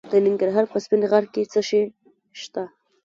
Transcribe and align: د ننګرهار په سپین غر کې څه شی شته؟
د 0.11 0.13
ننګرهار 0.25 0.65
په 0.71 0.77
سپین 0.83 1.01
غر 1.11 1.25
کې 1.33 1.41
څه 1.51 1.59
شی 1.67 1.81
شته؟ 2.41 2.63